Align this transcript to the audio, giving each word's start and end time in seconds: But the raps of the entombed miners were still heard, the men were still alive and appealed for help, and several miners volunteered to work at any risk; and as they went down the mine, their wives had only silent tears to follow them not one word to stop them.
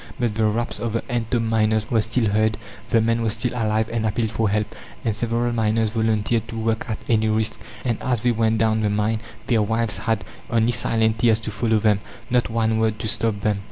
But 0.19 0.33
the 0.33 0.45
raps 0.47 0.79
of 0.79 0.93
the 0.93 1.03
entombed 1.13 1.47
miners 1.51 1.91
were 1.91 2.01
still 2.01 2.31
heard, 2.31 2.57
the 2.89 2.99
men 2.99 3.21
were 3.21 3.29
still 3.29 3.53
alive 3.53 3.87
and 3.89 4.03
appealed 4.03 4.31
for 4.31 4.49
help, 4.49 4.73
and 5.05 5.15
several 5.15 5.53
miners 5.53 5.91
volunteered 5.91 6.47
to 6.47 6.57
work 6.57 6.85
at 6.89 6.97
any 7.07 7.27
risk; 7.29 7.59
and 7.85 8.01
as 8.01 8.21
they 8.21 8.31
went 8.31 8.57
down 8.57 8.79
the 8.81 8.89
mine, 8.89 9.19
their 9.45 9.61
wives 9.61 9.99
had 9.99 10.23
only 10.49 10.71
silent 10.71 11.19
tears 11.19 11.37
to 11.41 11.51
follow 11.51 11.77
them 11.77 11.99
not 12.31 12.49
one 12.49 12.79
word 12.79 12.97
to 12.97 13.07
stop 13.07 13.41
them. 13.41 13.59